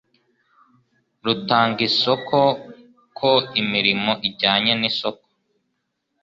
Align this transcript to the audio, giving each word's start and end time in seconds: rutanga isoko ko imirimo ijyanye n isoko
rutanga 1.25 1.79
isoko 1.89 2.37
ko 3.17 3.31
imirimo 3.61 4.11
ijyanye 4.29 4.73
n 4.81 4.83
isoko 4.89 5.25